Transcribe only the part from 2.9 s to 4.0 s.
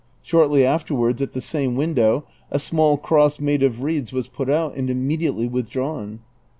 cross made of